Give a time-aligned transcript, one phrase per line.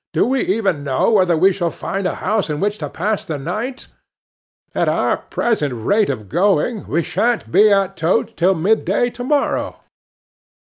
[0.13, 3.37] Do we even know whether we shall find a house in which to pass the
[3.37, 3.85] night?
[4.73, 9.79] At our present rate of going we sha'n't be at Totes till midday to morrow."